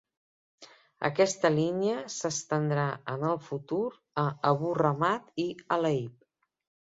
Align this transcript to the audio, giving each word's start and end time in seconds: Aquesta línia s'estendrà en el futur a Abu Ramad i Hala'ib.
Aquesta 1.09 1.51
línia 1.57 1.97
s'estendrà 2.13 2.85
en 3.15 3.27
el 3.31 3.37
futur 3.49 3.83
a 4.21 4.25
Abu 4.53 4.71
Ramad 4.79 5.29
i 5.47 5.49
Hala'ib. 5.77 6.27